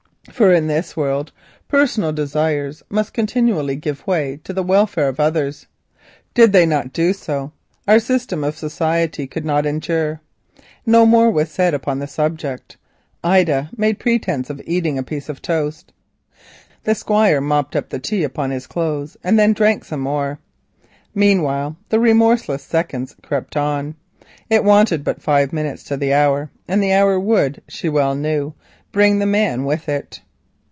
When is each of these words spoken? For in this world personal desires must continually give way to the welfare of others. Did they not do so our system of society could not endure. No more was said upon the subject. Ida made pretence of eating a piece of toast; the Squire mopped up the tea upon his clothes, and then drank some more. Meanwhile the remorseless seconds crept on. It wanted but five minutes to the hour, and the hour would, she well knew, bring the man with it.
For 0.31 0.53
in 0.53 0.67
this 0.67 0.95
world 0.95 1.31
personal 1.67 2.13
desires 2.13 2.83
must 2.89 3.11
continually 3.13 3.75
give 3.75 4.05
way 4.05 4.39
to 4.43 4.53
the 4.53 4.61
welfare 4.63 5.07
of 5.09 5.19
others. 5.19 5.65
Did 6.35 6.53
they 6.53 6.65
not 6.65 6.93
do 6.93 7.11
so 7.11 7.51
our 7.87 7.99
system 7.99 8.43
of 8.43 8.55
society 8.55 9.25
could 9.25 9.45
not 9.45 9.65
endure. 9.65 10.21
No 10.85 11.05
more 11.07 11.29
was 11.31 11.49
said 11.49 11.73
upon 11.73 11.99
the 11.99 12.07
subject. 12.07 12.77
Ida 13.23 13.71
made 13.75 13.99
pretence 13.99 14.49
of 14.51 14.61
eating 14.65 14.97
a 14.97 15.03
piece 15.03 15.27
of 15.27 15.41
toast; 15.41 15.91
the 16.83 16.95
Squire 16.95 17.41
mopped 17.41 17.75
up 17.75 17.89
the 17.89 17.99
tea 17.99 18.23
upon 18.23 18.51
his 18.51 18.67
clothes, 18.67 19.17
and 19.23 19.37
then 19.37 19.53
drank 19.53 19.83
some 19.83 20.01
more. 20.01 20.39
Meanwhile 21.15 21.75
the 21.89 21.99
remorseless 21.99 22.63
seconds 22.63 23.15
crept 23.23 23.57
on. 23.57 23.95
It 24.49 24.63
wanted 24.63 25.03
but 25.03 25.21
five 25.21 25.51
minutes 25.51 25.83
to 25.85 25.97
the 25.97 26.13
hour, 26.13 26.51
and 26.67 26.81
the 26.81 26.93
hour 26.93 27.19
would, 27.19 27.61
she 27.67 27.89
well 27.89 28.15
knew, 28.15 28.53
bring 28.93 29.19
the 29.19 29.25
man 29.25 29.63
with 29.63 29.87
it. 29.87 30.19